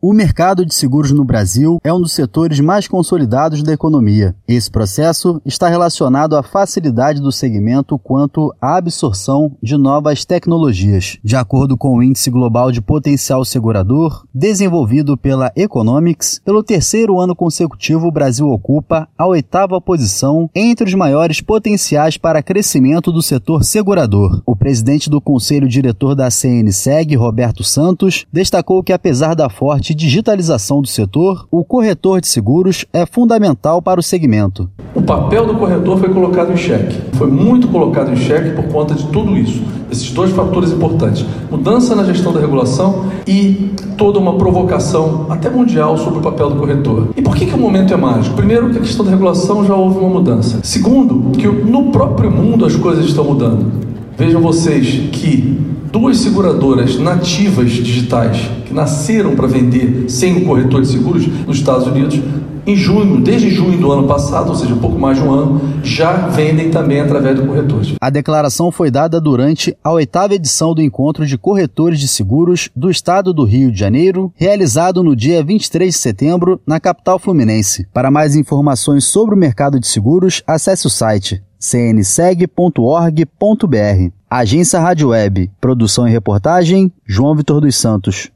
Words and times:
O 0.00 0.12
mercado 0.12 0.64
de 0.64 0.76
seguros 0.76 1.10
no 1.10 1.24
Brasil 1.24 1.80
é 1.82 1.92
um 1.92 2.00
dos 2.00 2.12
setores 2.12 2.60
mais 2.60 2.86
consolidados 2.86 3.64
da 3.64 3.72
economia. 3.72 4.32
Esse 4.46 4.70
processo 4.70 5.42
está 5.44 5.68
relacionado 5.68 6.36
à 6.36 6.42
facilidade 6.42 7.20
do 7.20 7.32
segmento 7.32 7.98
quanto 7.98 8.54
à 8.62 8.76
absorção 8.76 9.56
de 9.60 9.76
novas 9.76 10.24
tecnologias. 10.24 11.18
De 11.24 11.34
acordo 11.34 11.76
com 11.76 11.96
o 11.96 12.02
Índice 12.02 12.30
Global 12.30 12.70
de 12.70 12.80
Potencial 12.80 13.44
Segurador, 13.44 14.24
desenvolvido 14.32 15.16
pela 15.16 15.50
Economics, 15.56 16.40
pelo 16.44 16.62
terceiro 16.62 17.18
ano 17.18 17.34
consecutivo 17.34 18.06
o 18.06 18.12
Brasil 18.12 18.46
ocupa 18.46 19.08
a 19.18 19.26
oitava 19.26 19.80
posição 19.80 20.48
entre 20.54 20.86
os 20.86 20.94
maiores 20.94 21.40
potenciais 21.40 22.16
para 22.16 22.40
crescimento 22.40 23.10
do 23.10 23.20
setor 23.20 23.64
segurador. 23.64 24.44
O 24.46 24.54
presidente 24.54 25.10
do 25.10 25.20
Conselho 25.20 25.66
Diretor 25.66 26.14
da 26.14 26.30
CNSEG, 26.30 27.16
Roberto 27.16 27.64
Santos, 27.64 28.26
destacou 28.32 28.80
que 28.80 28.92
apesar 28.92 29.34
da 29.34 29.50
forte 29.50 29.87
de 29.88 29.94
digitalização 29.94 30.82
do 30.82 30.88
setor, 30.88 31.46
o 31.50 31.64
corretor 31.64 32.20
de 32.20 32.26
seguros 32.26 32.84
é 32.92 33.06
fundamental 33.06 33.80
para 33.80 33.98
o 33.98 34.02
segmento. 34.02 34.68
O 34.94 35.00
papel 35.00 35.46
do 35.46 35.54
corretor 35.54 35.98
foi 35.98 36.10
colocado 36.10 36.52
em 36.52 36.58
xeque. 36.58 37.00
Foi 37.16 37.26
muito 37.26 37.68
colocado 37.68 38.12
em 38.12 38.16
xeque 38.16 38.50
por 38.50 38.64
conta 38.64 38.94
de 38.94 39.06
tudo 39.06 39.34
isso. 39.34 39.62
Esses 39.90 40.10
dois 40.10 40.30
fatores 40.32 40.72
importantes: 40.72 41.24
mudança 41.50 41.96
na 41.96 42.04
gestão 42.04 42.34
da 42.34 42.40
regulação 42.40 43.06
e 43.26 43.72
toda 43.96 44.18
uma 44.18 44.36
provocação, 44.36 45.24
até 45.30 45.48
mundial, 45.48 45.96
sobre 45.96 46.18
o 46.18 46.22
papel 46.22 46.50
do 46.50 46.56
corretor. 46.56 47.08
E 47.16 47.22
por 47.22 47.34
que, 47.34 47.46
que 47.46 47.54
o 47.54 47.58
momento 47.58 47.94
é 47.94 47.96
mágico? 47.96 48.36
Primeiro, 48.36 48.68
que 48.68 48.76
a 48.76 48.82
questão 48.82 49.06
da 49.06 49.10
regulação 49.10 49.64
já 49.64 49.74
houve 49.74 49.98
uma 49.98 50.10
mudança. 50.10 50.60
Segundo, 50.62 51.30
que 51.30 51.46
no 51.46 51.84
próprio 51.84 52.30
mundo 52.30 52.66
as 52.66 52.76
coisas 52.76 53.06
estão 53.06 53.24
mudando. 53.24 53.72
Vejam 54.18 54.42
vocês 54.42 55.08
que 55.12 55.77
duas 55.90 56.18
seguradoras 56.18 56.98
nativas 56.98 57.70
digitais 57.70 58.38
que 58.66 58.74
nasceram 58.74 59.34
para 59.34 59.46
vender 59.46 60.04
sem 60.08 60.36
o 60.36 60.44
corretor 60.44 60.82
de 60.82 60.88
seguros 60.88 61.26
nos 61.46 61.58
Estados 61.58 61.86
Unidos, 61.86 62.20
em 62.66 62.76
junho, 62.76 63.22
desde 63.22 63.48
junho 63.48 63.78
do 63.78 63.90
ano 63.90 64.06
passado, 64.06 64.50
ou 64.50 64.54
seja, 64.54 64.76
pouco 64.76 64.98
mais 64.98 65.16
de 65.16 65.24
um 65.24 65.32
ano, 65.32 65.60
já 65.82 66.28
vendem 66.28 66.70
também 66.70 67.00
através 67.00 67.34
do 67.34 67.46
corretor. 67.46 67.80
A 67.98 68.10
declaração 68.10 68.70
foi 68.70 68.90
dada 68.90 69.18
durante 69.18 69.74
a 69.82 69.90
oitava 69.90 70.34
edição 70.34 70.74
do 70.74 70.82
Encontro 70.82 71.24
de 71.24 71.38
Corretores 71.38 71.98
de 71.98 72.06
Seguros 72.06 72.68
do 72.76 72.90
Estado 72.90 73.32
do 73.32 73.44
Rio 73.44 73.72
de 73.72 73.78
Janeiro, 73.78 74.30
realizado 74.36 75.02
no 75.02 75.16
dia 75.16 75.42
23 75.42 75.94
de 75.94 75.98
setembro 75.98 76.60
na 76.66 76.78
capital 76.78 77.18
fluminense. 77.18 77.86
Para 77.90 78.10
mais 78.10 78.36
informações 78.36 79.04
sobre 79.04 79.34
o 79.34 79.38
mercado 79.38 79.80
de 79.80 79.86
seguros, 79.86 80.42
acesse 80.46 80.86
o 80.86 80.90
site 80.90 81.42
cnseg.org.br. 81.58 84.12
Agência 84.30 84.78
Rádio 84.78 85.08
Web. 85.08 85.50
Produção 85.60 86.06
e 86.06 86.10
reportagem, 86.10 86.92
João 87.06 87.34
Vitor 87.34 87.60
dos 87.60 87.76
Santos. 87.76 88.30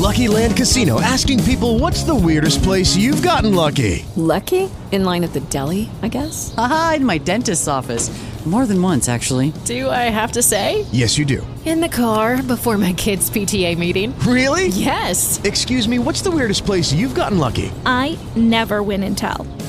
Lucky 0.00 0.28
Land 0.28 0.54
Casino 0.56 0.98
asking 1.00 1.42
people 1.44 1.78
what's 1.78 2.02
the 2.02 2.14
weirdest 2.14 2.62
place 2.62 2.96
you've 2.96 3.22
gotten 3.22 3.54
lucky? 3.54 4.04
Lucky? 4.16 4.68
In 4.92 5.04
line 5.04 5.24
at 5.24 5.32
the 5.32 5.40
deli, 5.50 5.88
I 6.02 6.08
guess? 6.08 6.54
Aha, 6.56 6.94
in 6.96 7.04
my 7.04 7.18
dentist's 7.18 7.68
office. 7.68 8.10
More 8.46 8.66
than 8.66 8.80
once, 8.82 9.08
actually. 9.08 9.52
Do 9.66 9.90
I 9.90 10.08
have 10.10 10.32
to 10.32 10.42
say? 10.42 10.86
Yes, 10.92 11.18
you 11.18 11.26
do. 11.26 11.46
In 11.66 11.82
the 11.82 11.90
car 11.90 12.42
before 12.42 12.78
my 12.78 12.94
kids' 12.94 13.30
PTA 13.30 13.76
meeting. 13.76 14.18
Really? 14.20 14.68
Yes. 14.68 15.38
Excuse 15.44 15.86
me, 15.86 15.98
what's 15.98 16.22
the 16.22 16.30
weirdest 16.30 16.64
place 16.64 16.90
you've 16.90 17.14
gotten 17.14 17.38
lucky? 17.38 17.70
I 17.84 18.18
never 18.34 18.82
win 18.82 19.02
and 19.02 19.16
tell. 19.16 19.46